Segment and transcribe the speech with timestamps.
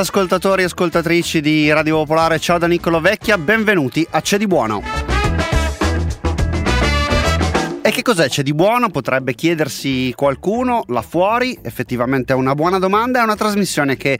[0.00, 4.82] Ascoltatori e ascoltatrici di Radio Popolare, ciao da Niccolo Vecchia, benvenuti a C'è di Buono.
[7.82, 8.88] E che cos'è c'è di buono?
[8.88, 14.18] Potrebbe chiedersi qualcuno là fuori, effettivamente è una buona domanda, è una trasmissione che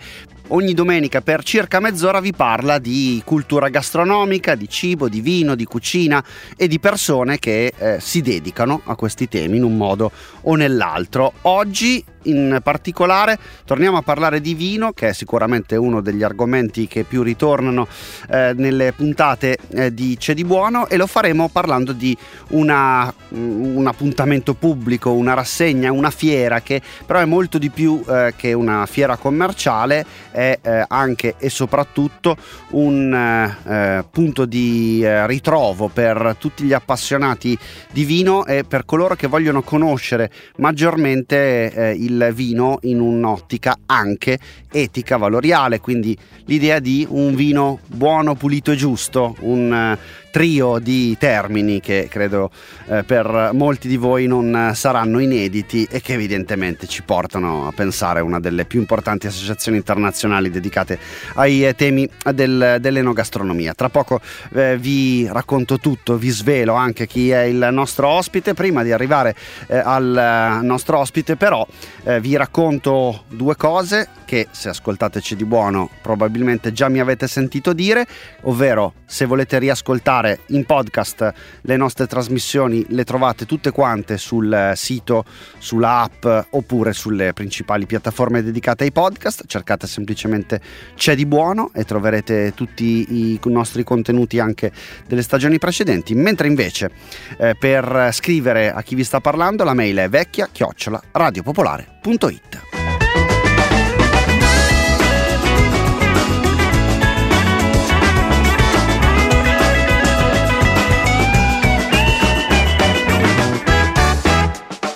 [0.51, 5.65] ogni domenica per circa mezz'ora vi parla di cultura gastronomica, di cibo, di vino, di
[5.65, 6.23] cucina
[6.57, 10.11] e di persone che eh, si dedicano a questi temi in un modo
[10.43, 11.33] o nell'altro.
[11.43, 17.05] Oggi in particolare torniamo a parlare di vino, che è sicuramente uno degli argomenti che
[17.05, 17.87] più ritornano
[18.29, 22.17] eh, nelle puntate eh, di C'è di Buono e lo faremo parlando di
[22.49, 28.35] una, un appuntamento pubblico, una rassegna, una fiera che però è molto di più eh,
[28.37, 30.05] che una fiera commerciale,
[30.41, 32.37] è eh, anche e soprattutto
[32.71, 37.59] un eh, punto di eh, ritrovo per tutti gli appassionati
[37.91, 44.39] di vino e per coloro che vogliono conoscere maggiormente il il vino in un'ottica anche
[44.71, 49.97] etica, valoriale, quindi l'idea di un vino buono, pulito e giusto, un
[50.31, 52.51] trio di termini che credo
[52.87, 58.21] eh, per molti di voi non saranno inediti e che evidentemente ci portano a pensare
[58.21, 60.99] a una delle più importanti associazioni internazionali dedicate
[61.35, 63.75] ai eh, temi del, dell'enogastronomia.
[63.75, 64.21] Tra poco
[64.53, 68.55] eh, vi racconto tutto, vi svelo anche chi è il nostro ospite.
[68.55, 69.35] Prima di arrivare
[69.67, 71.67] eh, al nostro ospite però
[72.05, 77.73] eh, vi racconto due cose che se ascoltateci di buono probabilmente già mi avete sentito
[77.73, 78.07] dire,
[78.43, 81.33] ovvero se volete riascoltare ascoltare in podcast
[81.63, 85.25] le nostre trasmissioni le trovate tutte quante sul sito,
[85.59, 89.45] sulla app oppure sulle principali piattaforme dedicate ai podcast.
[89.47, 90.61] Cercate semplicemente
[90.95, 94.71] C'è di buono e troverete tutti i nostri contenuti anche
[95.07, 96.15] delle stagioni precedenti.
[96.15, 96.91] Mentre invece
[97.39, 102.70] eh, per scrivere a chi vi sta parlando la mail è vecchia chiocciola radiopopolare.it.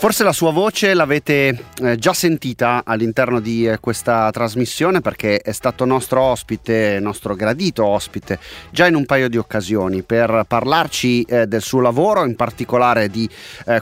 [0.04, 5.52] Forse la sua voce l'avete eh, già sentita all'interno di eh, questa trasmissione perché è
[5.52, 8.38] stato nostro ospite, nostro gradito ospite,
[8.70, 13.26] già in un paio di occasioni per parlarci eh, del suo lavoro, in particolare di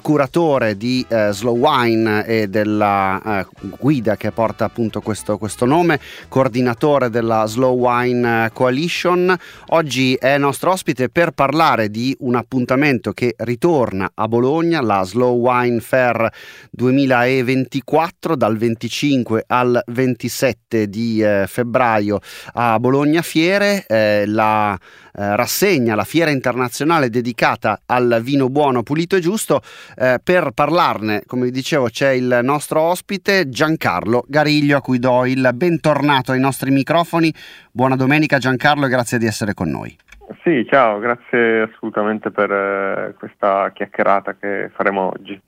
[0.00, 3.44] curatore di Slow Wine e della
[3.78, 9.36] guida che porta appunto questo, questo, nome, coordinatore della Slow Wine Coalition.
[9.70, 15.36] Oggi è nostro ospite per parlare di un appuntamento che ritorna a Bologna, la Slow
[15.36, 16.30] Wine Fair Fair
[16.70, 22.20] 2024 dal 25 al 27 di eh, febbraio
[22.54, 29.16] a Bologna Fiere, eh, la eh, rassegna, la fiera internazionale dedicata al vino buono, pulito
[29.16, 29.62] e giusto.
[29.96, 35.24] Eh, per parlarne, come vi dicevo, c'è il nostro ospite Giancarlo Gariglio a cui do
[35.24, 37.32] il bentornato ai nostri microfoni.
[37.72, 39.96] Buona domenica Giancarlo e grazie di essere con noi.
[40.42, 45.40] Sì, ciao, grazie assolutamente per eh, questa chiacchierata che faremo oggi.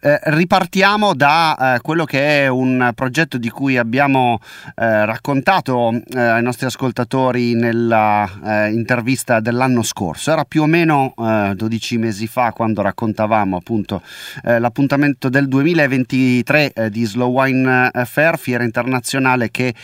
[0.00, 4.38] Eh, ripartiamo da eh, quello che è un progetto di cui abbiamo
[4.74, 10.30] eh, raccontato eh, ai nostri ascoltatori nella eh, dell'anno scorso.
[10.30, 14.02] Era più o meno 12 mesi fa quando raccontavamo appunto
[14.42, 19.74] l'appuntamento del 2023 di Slow Wine Fair, fiera internazionale che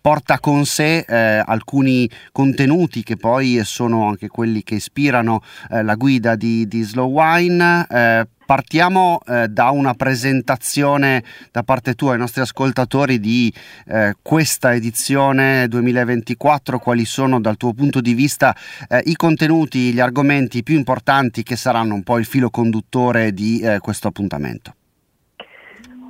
[0.00, 5.94] porta con sé eh, alcuni contenuti che poi sono anche quelli che ispirano eh, la
[5.94, 7.86] guida di, di Slow Wine.
[7.88, 13.52] Eh, partiamo eh, da una presentazione da parte tua ai nostri ascoltatori di
[13.86, 18.56] eh, questa edizione 2024, quali sono dal tuo punto di vista
[18.88, 23.62] eh, i contenuti, gli argomenti più importanti che saranno un po' il filo conduttore di
[23.80, 24.74] questo appuntamento.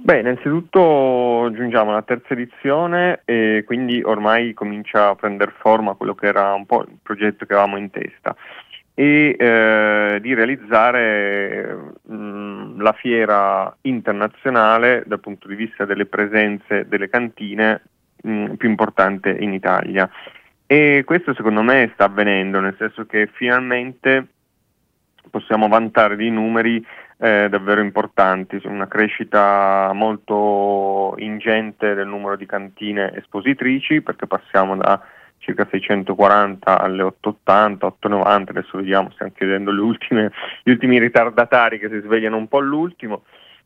[0.03, 6.27] Beh, innanzitutto giungiamo alla terza edizione e quindi ormai comincia a prendere forma quello che
[6.27, 8.35] era un po' il progetto che avevamo in testa
[8.95, 16.89] e eh, di realizzare mh, mm, la fiera internazionale dal punto di vista delle presenze
[16.89, 17.83] delle cantine
[18.23, 20.09] mh, mm, più importante in Italia.
[20.67, 24.27] E questo secondo me sta avvenendo, nel senso che finalmente
[25.31, 26.85] possiamo vantare dei numeri
[27.23, 34.99] eh, davvero importanti, una crescita molto ingente del numero di cantine espositrici perché passiamo da
[35.37, 40.33] circa 640 alle 880, 890, adesso vediamo, stiamo chiedendo ultime,
[40.63, 43.25] gli ultimi ritardatari che si svegliano un po' all'ultimo,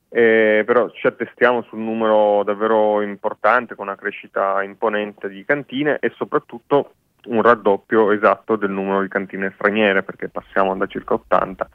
[0.08, 5.98] eh, però ci attestiamo su un numero davvero importante con una crescita imponente di cantine
[6.00, 6.94] e soprattutto
[7.26, 11.68] un raddoppio esatto del numero di cantine straniere perché passiamo da circa 80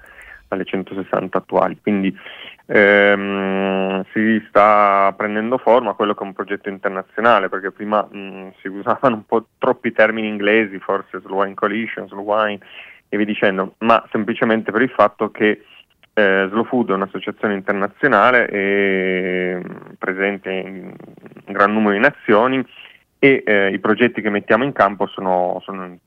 [0.50, 1.78] alle 160 attuali.
[1.82, 2.16] Quindi
[2.66, 8.68] ehm, si sta prendendo forma quello che è un progetto internazionale, perché prima mh, si
[8.68, 12.60] usavano un po' troppi termini inglesi, forse Slow Wine Coalition, Slow Wine
[13.10, 15.64] e via dicendo, ma semplicemente per il fatto che
[16.14, 19.62] eh, Slow Food è un'associazione internazionale e,
[19.98, 20.94] presente in
[21.46, 22.64] gran numero di nazioni
[23.18, 25.98] e eh, i progetti che mettiamo in campo sono, sono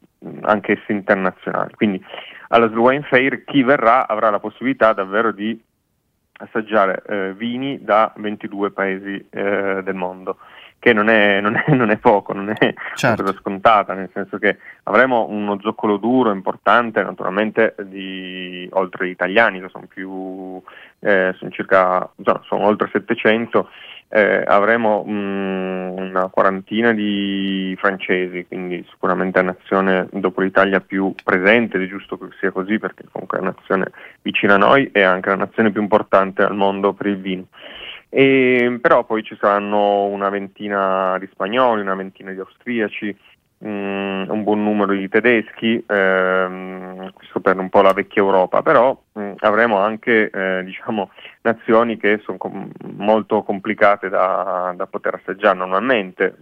[0.42, 1.74] anch'essi internazionali.
[1.74, 2.02] Quindi
[2.48, 5.60] alla Slow Wine Fair chi verrà avrà la possibilità davvero di
[6.38, 10.38] assaggiare eh, vini da 22 paesi eh, del mondo,
[10.82, 13.22] che non è, non è, non è poco, non è certo.
[13.22, 19.60] cosa scontata, nel senso che avremo uno zoccolo duro importante, naturalmente, di, oltre agli italiani,
[19.60, 20.60] che sono più,
[20.98, 23.68] eh, sono circa, no, sono oltre 700,
[24.08, 31.14] eh, avremo mh, una quarantina di francesi, quindi sicuramente è una nazione dopo l'Italia più
[31.22, 34.90] presente, ed è giusto che sia così perché comunque è una nazione vicina a noi
[34.90, 37.46] e anche la nazione più importante al mondo per il vino.
[38.14, 43.16] E, però poi ci saranno una ventina di spagnoli, una ventina di austriaci,
[43.56, 48.94] mh, un buon numero di tedeschi, ehm, questo per un po' la vecchia Europa, però
[49.14, 51.10] mh, avremo anche eh, diciamo,
[51.40, 56.36] nazioni che sono com- molto complicate da, da, poter assaggiare normalmente,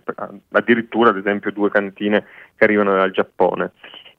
[0.50, 2.24] addirittura ad esempio due cantine
[2.56, 3.70] che arrivano dal Giappone.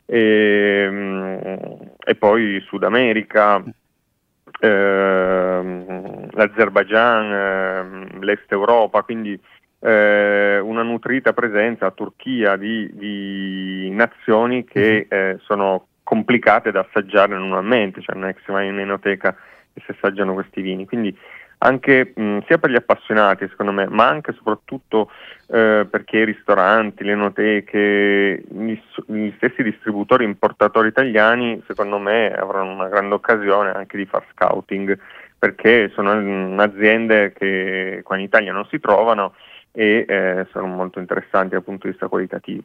[0.05, 3.61] E, mh, e poi Sud America,
[4.61, 9.39] ehm, l'Azerbaijan, ehm, l'Est Europa, quindi
[9.79, 15.17] eh, una nutrita presenza a Turchia di, di nazioni che mhm.
[15.17, 19.35] eh, sono complicate da assaggiare normalmente, cioè non è che si va in enoteca
[19.73, 20.85] e si assaggiano questi vini.
[20.85, 21.15] Quindi
[21.63, 25.11] anche mh, sia per gli appassionati, secondo me, ma anche e soprattutto
[25.47, 32.73] eh, perché i ristoranti, le enoteche, gli, gli, stessi distributori importatori italiani, secondo me, avranno
[32.73, 34.97] una grande occasione anche di far scouting,
[35.37, 39.35] perché sono mh, aziende che qua in Italia non si trovano
[39.71, 42.63] e eh, sono molto interessanti dal punto di vista qualitativo.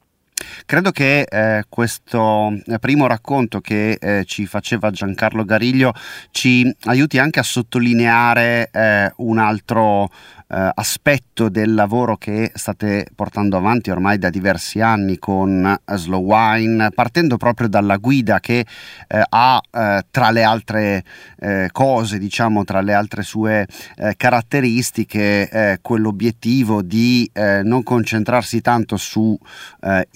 [0.64, 5.92] Credo che eh, questo eh, primo racconto che eh, ci faceva Giancarlo Gariglio
[6.30, 10.10] ci aiuti anche a sottolineare eh, un altro
[10.48, 16.90] eh, aspetto del lavoro che state portando avanti ormai da diversi anni con Slow Wine,
[16.94, 18.64] partendo proprio dalla guida che
[19.08, 21.04] eh, ha eh, tra le altre
[21.38, 23.66] eh, cose, diciamo tra le altre sue
[23.96, 29.36] eh, caratteristiche, eh, quell'obiettivo di non concentrarsi tanto su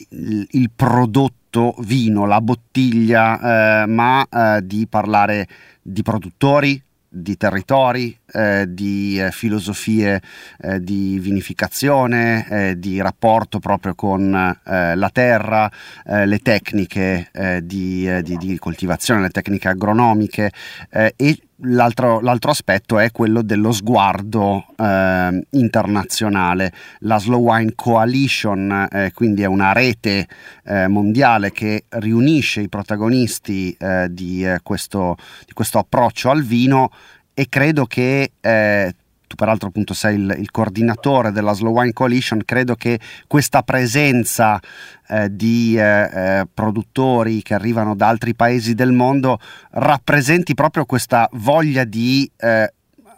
[0.09, 4.27] il, il prodotto vino, la bottiglia, ma
[4.63, 5.47] di parlare
[5.83, 10.23] di produttori, di territori, eh, di eh, filosofie
[10.61, 15.71] eh, di vinificazione, eh, di rapporto proprio con eh, la terra,
[16.07, 17.31] eh, le tecniche
[17.63, 20.53] di, di, di, coltivazione, le tecniche agronomiche
[20.91, 26.73] e L'altro, l'altro, aspetto è quello dello sguardo eh, internazionale.
[27.01, 30.27] La Slow Wine Coalition, eh, quindi è una rete
[30.65, 33.77] eh, mondiale che riunisce i protagonisti
[34.09, 36.91] di questo, di, questo, approccio al vino
[37.35, 38.95] e credo che eh,
[39.31, 44.59] tu peraltro appunto sei il, il, coordinatore della Slow Wine Coalition, credo che questa presenza
[45.07, 49.39] eh, di eh, eh, produttori che arrivano da altri paesi del mondo
[49.71, 52.73] rappresenti proprio questa voglia di eh,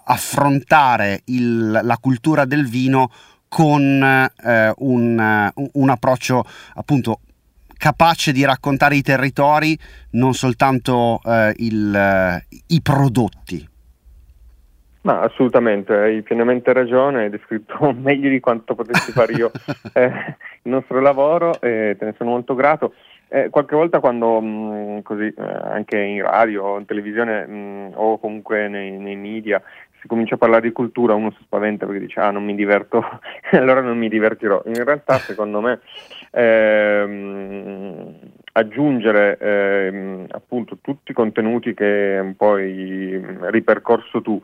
[0.04, 3.10] affrontare il, la cultura del vino
[3.48, 7.20] con eh, un, un approccio appunto
[7.78, 9.76] capace di raccontare i territori,
[10.10, 13.70] non soltanto eh, il, i prodotti.
[15.02, 19.50] Ma assolutamente, hai pienamente ragione, hai descritto meglio di quanto potessi fare io
[19.94, 22.94] eh, il nostro lavoro e te ne sono molto grato.
[23.28, 27.52] Eh, qualche volta quando mh, mm, così, eh, anche in radio o in televisione mh,
[27.52, 29.60] mm, o comunque nei, nei, media
[30.00, 33.02] si comincia a parlare di cultura uno si spaventa perché dice ah non mi diverto,
[33.52, 34.62] allora non mi divertirò.
[34.66, 35.80] In realtà secondo me
[36.30, 38.14] ehm,
[38.52, 44.40] aggiungere ehm, appunto tutti i contenuti che un po' hai ripercorso tu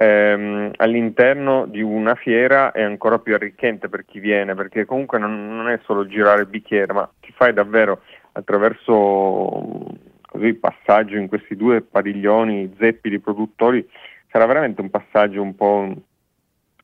[0.00, 5.54] ehm, all'interno di una fiera è ancora più arricchente per chi viene, perché comunque non,
[5.54, 8.00] non è solo girare il bicchiere, ma ti fai davvero
[8.32, 9.86] attraverso
[10.22, 13.86] così, il passaggio in questi due padiglioni zeppi di produttori,
[14.30, 15.92] sarà veramente un passaggio un po'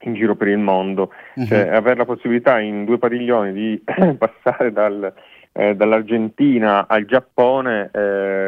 [0.00, 1.46] in giro per il mondo, uh-huh.
[1.46, 3.82] cioè, avere la possibilità in due padiglioni di
[4.18, 5.12] passare dal
[5.56, 8.45] eh, dall'Argentina al Giappone eh,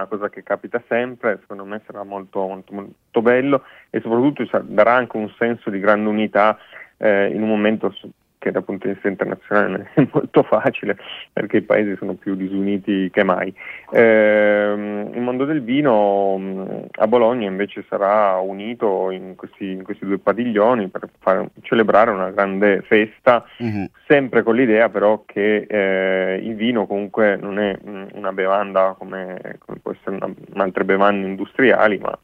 [0.00, 4.94] una cosa che capita sempre, secondo me sarà molto, molto, molto bello e soprattutto darà
[4.94, 6.58] anche un senso di grande unità
[6.96, 7.94] eh, in un momento
[8.40, 10.96] che dal punto di vista internazionale non è molto facile
[11.32, 13.54] perché i paesi sono più disuniti che mai.
[13.92, 14.72] Eh,
[15.12, 20.18] il mondo del vino mm, a Bologna invece sarà unito in questi, in questi due
[20.18, 23.84] padiglioni per fare, celebrare una grande festa, mm-hmm.
[24.08, 29.38] sempre con l'idea però che eh, il vino comunque non è mm, una bevanda come,
[29.58, 32.18] come può essere una, altre bevande industriali, ma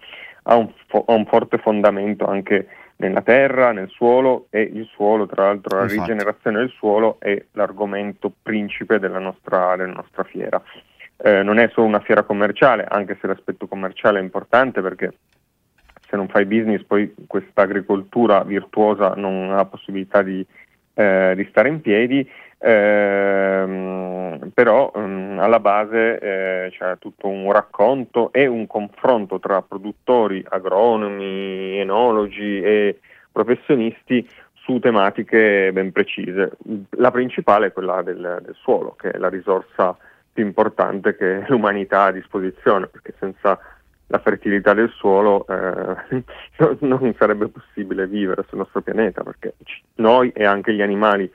[0.45, 2.67] ha un, fo- ha un forte fondamento anche
[2.97, 6.01] nella terra, nel suolo e il suolo, tra l'altro la Infatti.
[6.01, 10.63] rigenerazione del suolo è l'argomento principe della nostra, della nostra fiera.
[11.19, 15.15] Eh, non è solo una fiera commerciale, anche se l'aspetto commerciale è importante perché
[16.09, 20.47] se non fai business poi questa agricoltura virtuosa non ha possibilità di,
[20.99, 22.27] eh, di stare in piedi,
[22.59, 30.43] eh, però ehm, alla base eh, c'è tutto un racconto e un confronto tra produttori,
[30.49, 32.99] agronomi, enologi e
[33.31, 36.57] professionisti su tematiche ben precise.
[36.97, 39.95] La principale è quella del, del suolo, che è la risorsa
[40.33, 43.59] più importante che l'umanità ha a disposizione, perché senza
[44.09, 46.25] la fertilità del suolo eh,
[46.81, 49.55] non sarebbe possibile vivere sul nostro pianeta, perché
[49.97, 51.31] noi e anche gli animali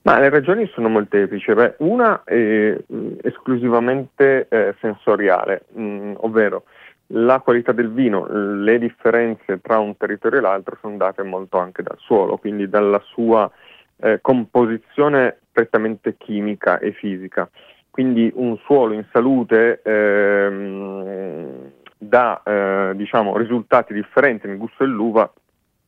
[0.00, 1.52] Ma le ragioni sono molteplici.
[1.52, 6.64] Beh, una è mm, esclusivamente eh, sensoriale, mh, mm, ovvero
[7.08, 11.82] la qualità del vino, le differenze tra un territorio e l'altro sono date molto anche
[11.82, 13.50] dal suolo, quindi dalla sua
[13.98, 17.46] eh, composizione prettamente chimica e fisica
[17.96, 25.32] quindi un suolo in salute ehm, dà eh, diciamo, risultati differenti nel gusto dell'uva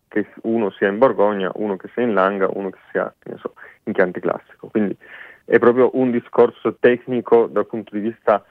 [0.08, 3.52] che uno sia in Borgogna, uno che sia in Langa, uno che sia so,
[3.84, 4.68] in Chianti Classico.
[4.68, 4.96] Quindi
[5.44, 8.42] è proprio un discorso tecnico dal punto di vista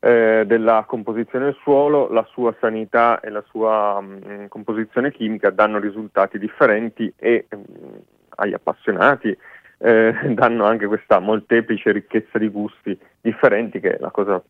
[0.00, 5.50] eh, della composizione del suolo, la sua sanità e la sua mh, mm, composizione chimica
[5.50, 7.94] danno risultati differenti e mh, mm,
[8.36, 9.36] agli appassionati
[9.82, 14.42] eh, danno anche questa molteplice ricchezza di gusti differenti che è la cosa,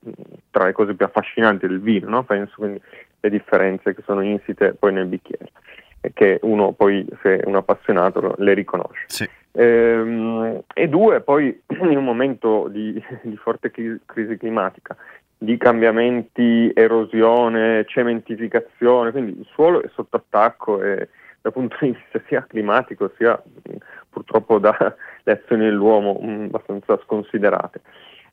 [0.51, 2.23] tra le cose più affascinanti del vino, no?
[2.23, 2.81] penso quindi
[3.21, 5.51] le differenze che sono insite poi nel bicchiere
[6.01, 9.05] e che uno poi se è un appassionato le riconosce.
[9.07, 9.29] Sì.
[9.53, 14.97] Ehm, e due, poi in un momento di, di forte crisi climatica,
[15.39, 21.09] di cambiamenti, erosione, cementificazione, quindi il suolo è sotto attacco e
[21.43, 23.41] dal punto di vista sia climatico sia
[24.09, 27.81] purtroppo dalle azioni dell'uomo mh, abbastanza sconsiderate.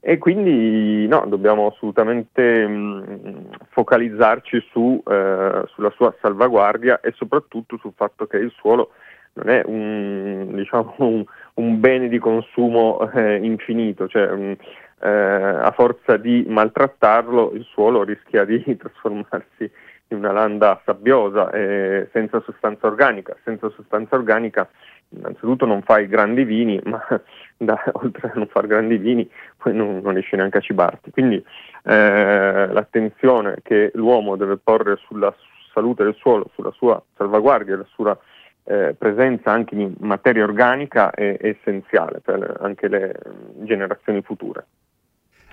[0.01, 7.91] E quindi no, dobbiamo assolutamente mh, focalizzarci su, eh, sulla sua salvaguardia e soprattutto sul
[7.95, 8.91] fatto che il suolo
[9.33, 11.25] non è un, diciamo, un,
[11.55, 14.55] un bene di consumo eh, infinito, cioè mh,
[15.01, 19.69] eh, a forza di maltrattarlo il suolo rischia di trasformarsi
[20.09, 23.35] in una landa sabbiosa eh, senza sostanza organica.
[23.43, 24.67] Senza sostanza organica
[25.09, 27.03] innanzitutto non fai grandi vini, ma
[27.57, 31.11] da, oltre a non fare grandi vini poi non, non riesci neanche a cibarti.
[31.11, 31.43] Quindi
[31.83, 35.33] eh, l'attenzione che l'uomo deve porre sulla
[35.73, 38.17] salute del suolo, sulla sua salvaguardia, la sua
[38.65, 43.19] eh, presenza anche in materia organica è, è essenziale per anche le
[43.63, 44.65] generazioni future.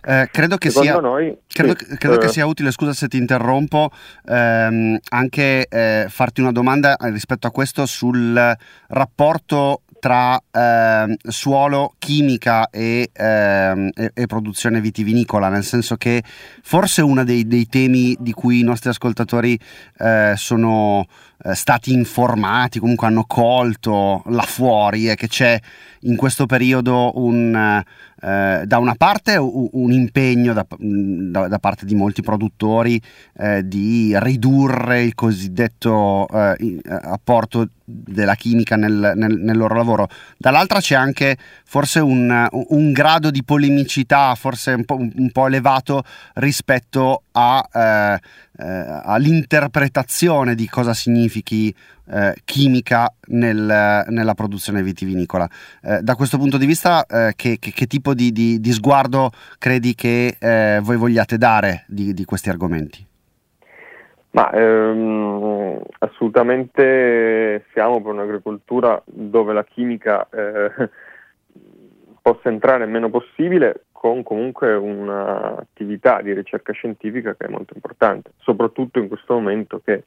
[0.09, 3.17] Eh, credo, che sia, noi, credo, sì, credo eh, che sia, utile, scusa se ti
[3.17, 3.91] interrompo,
[4.25, 12.71] ehm, anche eh, farti una domanda rispetto a questo sul rapporto tra eh, suolo, chimica
[12.71, 16.23] e, eh, e, e, produzione vitivinicola, nel senso che
[16.63, 19.59] forse uno dei, dei temi di cui i nostri ascoltatori
[19.99, 21.05] eh, sono
[21.45, 25.61] eh, stati informati, comunque hanno colto là fuori è che c'è
[26.01, 27.83] in questo periodo un,
[28.23, 33.01] eh, da una parte un, impegno da, da, da, parte di molti produttori
[33.39, 40.81] eh, di ridurre il cosiddetto eh, apporto della chimica nel, nel, nel, loro lavoro, dall'altra
[40.81, 46.03] c'è anche forse un, un grado di polemicità forse un po', un po elevato
[46.35, 48.21] rispetto a, eh, eh,
[48.59, 51.75] all'interpretazione di cosa significhi
[52.09, 55.49] eh, chimica nel, nella produzione vitivinicola.
[55.83, 59.31] Eh, da questo punto di vista, eh, che, che, che, tipo di, di, di, sguardo
[59.59, 63.05] credi che eh, voi vogliate dare di, di questi argomenti?
[64.31, 70.71] Ma ehm, assolutamente siamo per un'agricoltura dove la chimica eh,
[72.21, 78.31] possa entrare il meno possibile con comunque un'attività di ricerca scientifica che è molto importante,
[78.39, 80.03] soprattutto in questo momento che i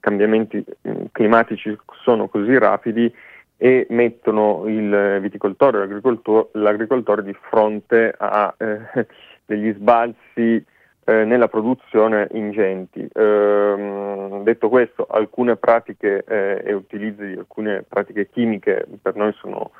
[0.00, 3.12] cambiamenti mm, climatici sono così rapidi
[3.58, 9.06] e mettono il viticoltore l'agricoltore, l'agricoltore di fronte a eh,
[9.44, 10.64] degli sbalzi
[11.04, 13.06] eh, nella produzione ingenti.
[13.12, 19.72] Eh, detto questo, alcune pratiche eh, e utilizzi di alcune pratiche chimiche per noi sono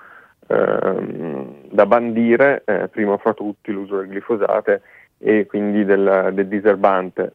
[0.46, 4.82] da bandire, eh, prima fra tutti l'uso del glifosate
[5.18, 7.32] e quindi del, del diserbante.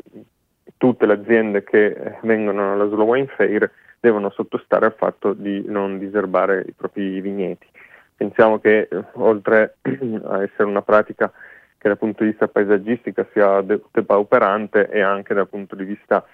[0.77, 5.97] Tutte le aziende che vengono alla Slow Wine Fair devono sottostare al fatto di non
[5.97, 7.67] diserbare i propri vigneti.
[8.15, 9.77] Pensiamo che eh, oltre
[10.25, 11.31] a essere una pratica
[11.77, 16.25] che dal punto di vista paesaggistico sia depauperante e anche dal punto di vista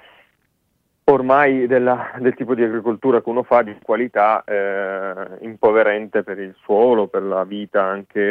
[1.05, 6.55] ormai della, del tipo di agricoltura che uno fa di qualità eh, impoverente per il
[6.61, 8.21] suolo, per la vita anche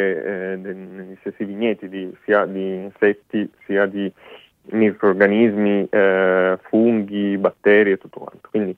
[0.51, 4.11] eh, negli stessi vigneti, di, sia di insetti sia di
[4.65, 8.49] microorganismi, eh, funghi, batteri e tutto quanto.
[8.49, 8.75] Quindi,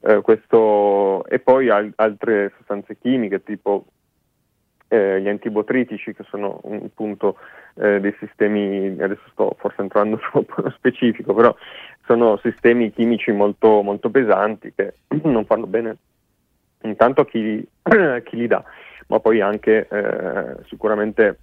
[0.00, 3.84] eh, questo, e poi al, altre sostanze chimiche tipo
[4.88, 7.38] eh, gli antibotritici che sono un punto
[7.74, 11.54] eh, dei sistemi, adesso sto forse entrando troppo nello specifico, però
[12.04, 14.94] sono sistemi chimici molto, molto pesanti che
[15.24, 15.96] non fanno bene
[16.82, 17.66] intanto a chi,
[18.24, 18.62] chi li dà,
[19.08, 21.38] ma poi anche eh, sicuramente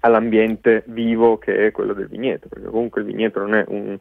[0.00, 3.98] all'ambiente vivo che è quello del vigneto, perché comunque il vigneto non è un,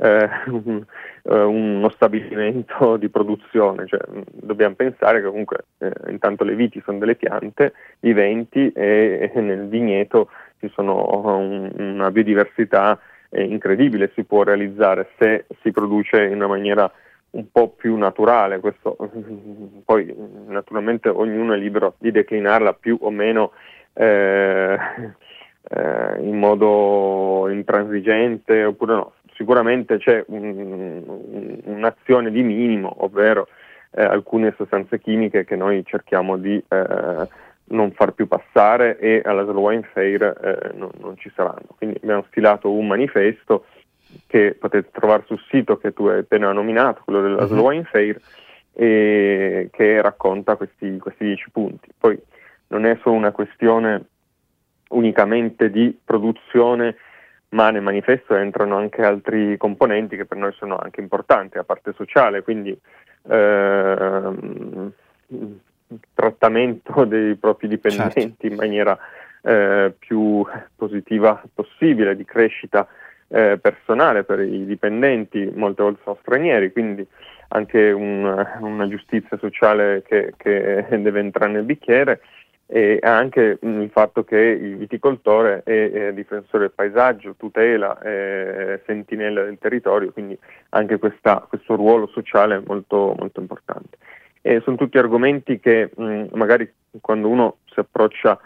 [0.02, 0.82] eh, un,
[1.22, 4.00] uh, uno stabilimento di produzione, cioè,
[4.32, 9.68] dobbiamo pensare che comunque eh, intanto le viti sono delle piante viventi e, e nel
[9.68, 16.36] vigneto ci sono un, una biodiversità eh, incredibile, si può realizzare se si produce in
[16.36, 16.90] una maniera
[17.32, 18.96] un po' più naturale, questo
[19.84, 20.14] poi
[20.46, 23.52] naturalmente ognuno è libero di declinarla più o meno
[23.92, 24.78] eh,
[25.68, 29.12] eh, in modo intransigente oppure no.
[29.40, 31.02] Sicuramente c'è un,
[31.64, 33.48] un'azione di minimo, ovvero
[33.92, 37.28] eh, alcune sostanze chimiche che noi cerchiamo di eh,
[37.68, 41.68] non far più passare e alla Slow Wine Fair eh, non, non, ci saranno.
[41.74, 43.64] Quindi abbiamo stilato un manifesto
[44.26, 47.48] che potete trovare sul sito che tu hai appena nominato, quello della uh-huh.
[47.48, 48.20] Slow Wine Fair,
[48.74, 51.88] e che racconta questi, questi dieci punti.
[51.98, 52.20] Poi
[52.66, 54.04] non è solo una questione
[54.90, 56.96] unicamente di produzione,
[57.50, 61.92] ma nel manifesto entrano anche altri componenti che per noi sono anche importanti, la parte
[61.94, 62.78] sociale, quindi
[63.28, 64.92] ehm,
[66.14, 68.46] trattamento dei propri dipendenti certo.
[68.46, 68.98] in maniera
[69.42, 70.44] eh, più
[70.76, 72.86] positiva possibile, di crescita
[73.28, 77.06] eh, personale per i dipendenti, molte volte sono stranieri, quindi
[77.48, 82.20] anche un, una giustizia sociale che, che, deve entrare nel bicchiere
[82.72, 89.42] e anche il fatto che il viticoltore è, è difensore del paesaggio, tutela, è sentinella
[89.42, 93.98] del territorio, quindi anche questa, questo ruolo sociale è molto, molto importante.
[94.40, 98.38] E sono tutti argomenti che mh, magari quando uno si approccia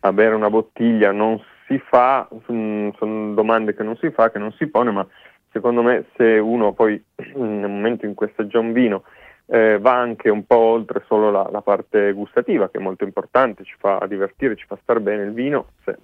[0.00, 4.50] a bere una bottiglia non si fa, sono domande che non si fa, che non
[4.54, 5.06] si pone, ma
[5.52, 7.00] secondo me se uno poi
[7.36, 9.04] nel momento in cui assaggia un vino
[9.50, 13.64] eh, va anche un po' oltre solo la, la, parte gustativa che è molto importante,
[13.64, 15.96] ci fa divertire, ci fa star bene il vino se,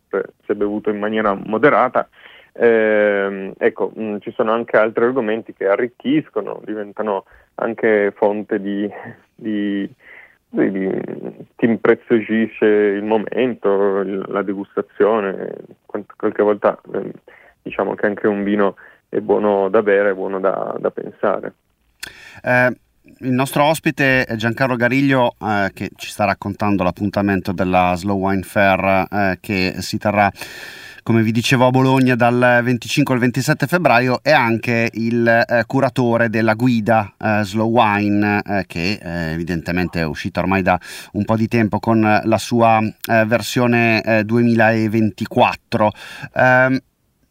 [0.44, 2.08] se bevuto in maniera moderata.
[2.52, 7.24] Eh, ecco, mh, ci sono anche altri argomenti che arricchiscono, diventano
[7.56, 8.88] anche fonte di,
[9.34, 9.86] di,
[10.48, 15.52] ti impreziosisce il momento, la degustazione,
[15.84, 17.12] qualche volta eh,
[17.60, 18.76] diciamo che anche un vino
[19.10, 21.52] è buono da bere, è buono da, da pensare.
[22.42, 22.76] Eh,
[23.24, 28.42] il nostro ospite è Giancarlo Gariglio eh, che ci sta raccontando l'appuntamento della Slow Wine
[28.42, 30.30] Fair eh, che si terrà
[31.02, 36.30] come vi dicevo a Bologna dal 25 al 27 febbraio, è anche il eh, curatore
[36.30, 40.80] della guida eh, Slow Wine, eh, che eh, evidentemente è uscita ormai da
[41.12, 45.92] un po' di tempo con la sua eh, versione 2024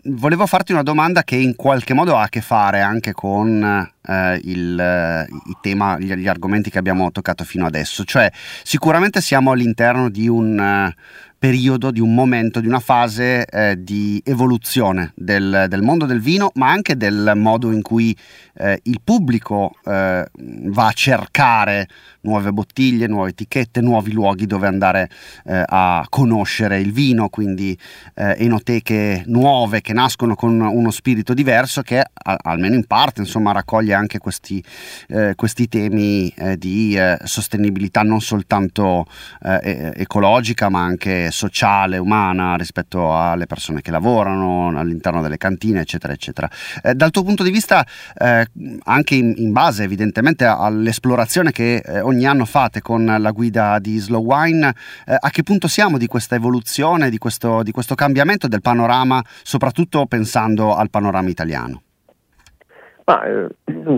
[0.05, 3.63] volevo farti una domanda che in qualche modo ha a che fare anche con
[4.01, 8.03] eh, il, il, tema, gli, gli, argomenti che abbiamo toccato fino adesso.
[8.03, 8.31] Cioè,
[8.63, 11.01] sicuramente siamo all'interno di un uh,
[11.43, 16.51] periodo, di un momento, di una fase eh, di evoluzione del, del, mondo del vino,
[16.53, 18.15] ma anche del modo in cui
[18.53, 21.89] eh, il pubblico eh, va a cercare
[22.21, 25.09] nuove bottiglie, nuove etichette, nuovi luoghi dove andare
[25.43, 27.77] eh, a conoscere il vino, quindi
[28.13, 33.51] eh, enoteche nuove che nascono con uno spirito diverso che a, almeno in parte insomma
[33.51, 34.63] raccoglie anche questi,
[35.09, 39.05] eh, questi temi di sostenibilità non soltanto
[39.41, 46.49] ecologica ma anche sociale, umana rispetto alle persone che lavorano all'interno delle cantine, eccetera, eccetera.
[46.81, 47.85] Eh, dal tuo punto di vista,
[48.17, 48.45] eh,
[48.83, 53.97] anche in, in, base evidentemente all'esplorazione che eh, ogni anno fate con la guida di
[53.97, 54.73] Slow Wine,
[55.05, 59.21] eh, a che punto siamo di questa evoluzione, di questo, di questo cambiamento del panorama,
[59.43, 61.81] soprattutto pensando al panorama italiano?
[63.05, 63.47] Ma, eh,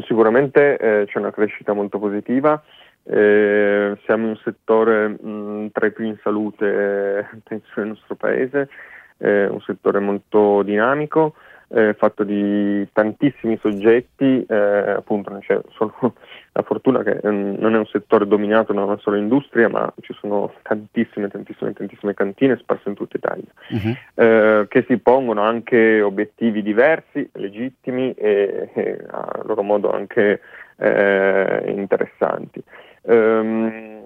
[0.07, 2.61] sicuramente eh, c'è una crescita molto positiva.
[3.07, 8.69] Eh, siamo un settore mh, mm, tra i più in salute penso nel nostro paese,
[9.17, 11.35] eh, un settore molto dinamico,
[11.67, 16.15] eh, fatto di tantissimi soggetti, eh, appunto c'è solo
[16.51, 20.13] la fortuna che um, non è un settore dominato da una sola industria, ma ci
[20.19, 24.67] sono tantissime, tantissime, tantissime cantine sparse in tutta Italia, uh-huh.
[24.67, 30.39] che si pongono anche obiettivi diversi, legittimi e, e a loro modo anche
[30.77, 32.61] eh, interessanti.
[33.01, 34.03] Um,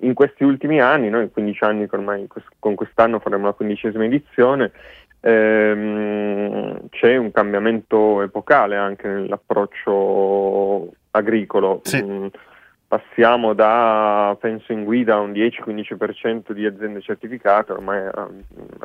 [0.00, 2.26] in questi ultimi anni, noi 15 anni che ormai
[2.58, 4.70] con quest'anno faremo la quindicesima edizione,
[5.20, 11.80] ehm, c'è un cambiamento epocale anche nell'approccio agricolo.
[11.82, 12.02] Sì.
[12.02, 12.26] Mm,
[12.86, 18.28] passiamo da, penso in guida, a un 10-15% di aziende certificate, ormai a,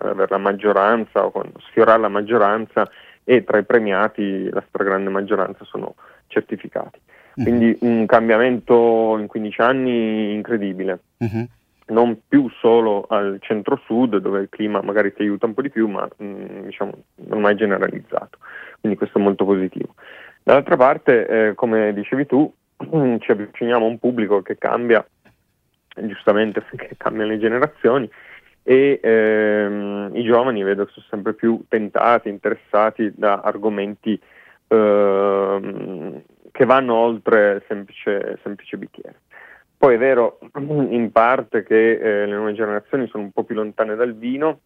[0.02, 1.32] avere la maggioranza o
[1.70, 2.90] sfiorare la maggioranza
[3.24, 5.96] e tra i premiati la stragrande maggioranza sono
[6.28, 7.00] certificati.
[7.36, 7.44] Mhm.
[7.44, 7.88] Quindi uh-huh.
[7.88, 11.00] un cambiamento in 15 anni incredibile.
[11.18, 11.48] Uh-huh.
[11.86, 15.88] Non più solo al centro-sud dove il clima magari ti aiuta un po' di più,
[15.88, 16.92] ma mh, mm, diciamo
[17.30, 18.38] ormai generalizzato.
[18.80, 19.96] Quindi questo è molto positivo.
[20.44, 22.52] Dall'altra parte, eh, come dicevi tu,
[23.20, 25.06] ci avviciniamo a un pubblico che cambia,
[25.96, 28.10] giustamente perché cambiano le generazioni,
[28.64, 34.20] e ehm, i giovani vedo che sono sempre più tentati, interessati da argomenti
[34.68, 36.22] ehm,
[36.54, 39.22] che vanno oltre il semplice, semplice bicchiere.
[39.76, 43.96] Poi è vero in parte che eh, le nuove generazioni sono un po' più lontane
[43.96, 44.60] dal vino,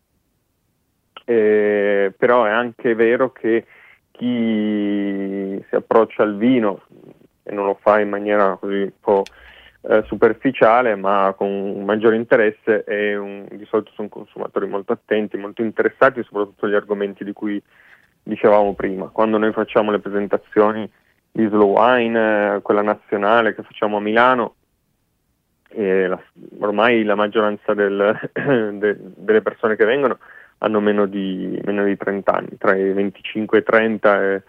[1.24, 3.66] eh, però è anche vero che
[4.12, 6.82] chi si approccia al vino
[7.44, 9.24] e non lo fa in maniera così un po'
[9.84, 12.84] eh, superficiale, ma con un maggiore interesse,
[13.18, 17.62] un, di solito sono consumatori molto attenti, molto interessati soprattutto agli argomenti di cui
[18.24, 19.08] dicevamo prima.
[19.08, 20.92] Quando noi facciamo le presentazioni
[21.38, 24.56] di Slow Wine, eh, quella nazionale che facciamo a Milano,
[25.70, 26.20] la,
[26.60, 30.18] ormai la maggioranza del, de, delle persone che vengono
[30.60, 34.44] hanno meno di, meno di 30 anni, tra i 25 e i 30 e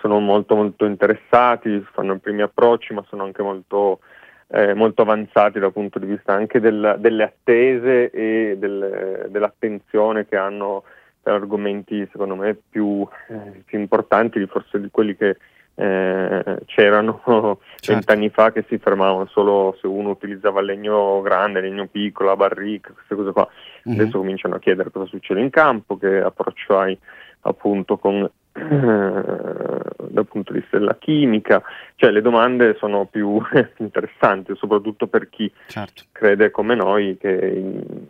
[0.00, 4.00] sono molto molto interessati, fanno i primi approcci ma sono anche molto,
[4.48, 10.36] eh, molto avanzati dal punto di vista anche del, delle attese e del, dell'attenzione che
[10.36, 10.82] hanno
[11.22, 15.36] per argomenti secondo me più, eh, più importanti forse di quelli che
[15.74, 17.22] eh, c'erano
[17.86, 18.42] vent'anni certo.
[18.42, 23.14] fa che si fermavano solo se uno utilizzava legno grande, legno piccolo, la barrica, queste
[23.14, 23.48] cose qua.
[23.88, 24.00] Mm-hmm.
[24.00, 26.96] Adesso cominciano a chiedere cosa succede in campo, che approccio hai
[27.42, 28.60] appunto con, eh,
[30.12, 31.62] dal punto di vista della chimica,
[31.96, 33.40] cioè le domande sono più
[33.78, 36.04] interessanti, soprattutto per chi certo.
[36.12, 38.06] crede come noi che il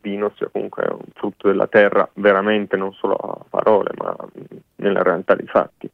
[0.00, 4.16] vino sia comunque un frutto della terra, veramente non solo a parole, ma
[4.76, 5.90] nella realtà dei fatti.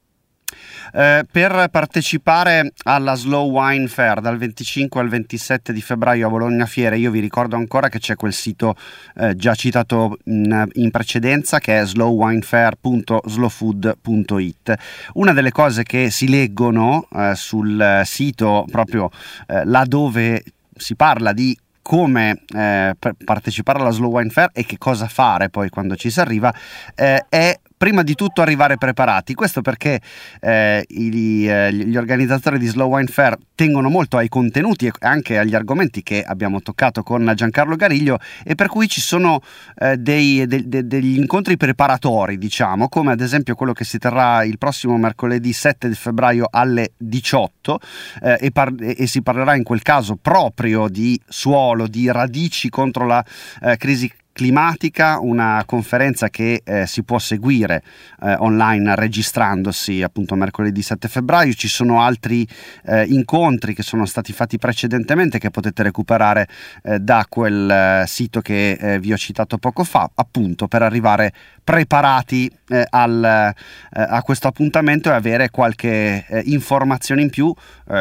[0.93, 6.67] Eh, per partecipare alla Slow Wine Fair dal 25 al 27 di febbraio a Bologna
[6.67, 8.77] Fiere, io vi ricordo ancora che c'è quel sito
[9.17, 14.75] eh, già citato in, in, precedenza che è slowwinefair.slowfood.it.
[15.15, 19.11] Una delle cose che si leggono eh, sul sito proprio
[19.47, 20.45] eh, là dove
[20.77, 25.69] si parla di come eh, partecipare alla Slow Wine Fair e che cosa fare poi
[25.69, 26.53] quando ci si arriva,
[26.95, 29.35] eh, è prima di tutto arrivare preparati.
[29.35, 30.01] Questo perché
[30.41, 35.37] eh, i, eh, gli organizzatori di Slow Wine Fair tengono molto ai contenuti e anche
[35.37, 39.43] agli argomenti che abbiamo toccato con Giancarlo Gariglio e per cui ci sono
[39.77, 44.45] eh, dei, de, de, degli incontri preparatori, diciamo, come ad esempio quello che si terrà
[44.45, 47.81] il prossimo mercoledì 7 di febbraio alle 18
[48.23, 53.05] eh, e, par- e, si parlerà in quel caso proprio di suolo, di radici contro
[53.05, 53.23] la
[53.61, 57.83] eh, crisi climatica, una conferenza che eh, si può seguire
[58.21, 61.53] eh, online registrandosi appunto mercoledì 7 febbraio.
[61.55, 62.47] Ci sono altri
[62.85, 66.49] eh, incontri che sono stati fatti precedentemente che potete recuperare
[66.83, 71.33] eh, da quel eh, sito che eh, vi ho citato poco fa, appunto per arrivare
[71.65, 72.51] preparati
[72.91, 73.53] al,
[73.91, 77.53] a questo appuntamento e avere qualche informazione in più.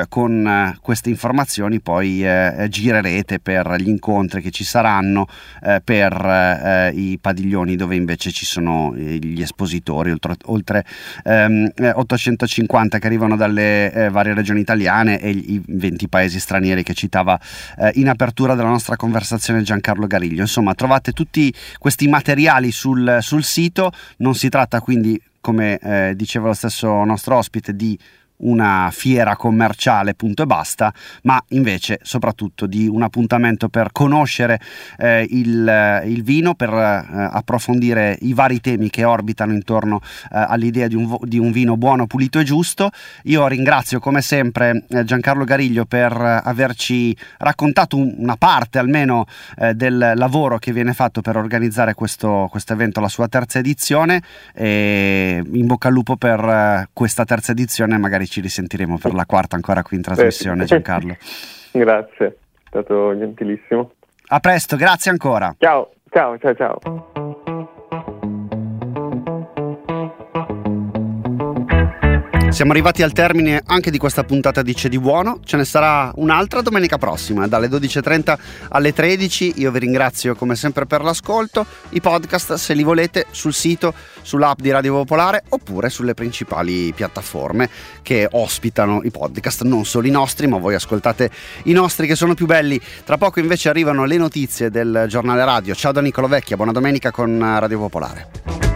[0.10, 2.26] con queste informazioni poi
[2.70, 5.28] girerete per gli incontri che ci saranno
[5.84, 6.14] per
[6.64, 10.86] eh, i padiglioni dove invece ci sono eh, gli espositori, oltre, oltre
[11.24, 16.94] ehm, 850 che arrivano dalle eh, varie regioni italiane e i 20 paesi stranieri che
[16.94, 17.40] citava
[17.78, 20.42] eh, in apertura della nostra conversazione Giancarlo Gariglio.
[20.42, 26.48] Insomma, trovate tutti questi materiali sul, sul sito, non si tratta quindi, come eh, diceva
[26.48, 27.98] lo stesso nostro ospite, di
[28.44, 34.60] una fiera commerciale, punto e basta, ma invece soprattutto di un appuntamento per conoscere
[34.98, 40.88] eh, il, il, vino, per eh, approfondire i vari temi che orbitano intorno eh, all'idea
[40.88, 42.90] di un, di un, vino buono, pulito e giusto.
[43.24, 49.26] Io ringrazio come sempre eh, Giancarlo Gariglio per averci raccontato un, una parte almeno
[49.58, 54.22] eh, del lavoro che viene fatto per organizzare questo, questo evento, la sua terza edizione
[54.54, 59.26] e in bocca al lupo per eh, questa terza edizione, magari ci risentiremo per la
[59.28, 61.16] quarta ancora qui in trasmissione, Giancarlo.
[61.72, 63.92] grazie, è stato gentilissimo.
[64.28, 65.56] A presto, grazie ancora.
[65.60, 67.33] Ciao, ciao, ciao, ciao.
[72.54, 76.12] Siamo arrivati al termine anche di questa puntata di C'è di Buono, ce ne sarà
[76.18, 78.38] un'altra domenica prossima, dalle 12.30
[78.70, 79.54] alle 13.
[79.56, 81.66] Io vi ringrazio come sempre per l'ascolto.
[81.90, 87.68] I podcast, se li volete, sul sito, sull'app di Radio Popolare oppure sulle principali piattaforme
[88.04, 91.32] che ospitano i podcast, non solo i nostri, ma voi ascoltate
[91.64, 92.80] i nostri che sono più belli.
[93.04, 95.74] Tra poco invece arrivano le notizie del giornale radio.
[95.74, 98.73] Ciao da Nicolo Vecchia, buona domenica con Radio Popolare.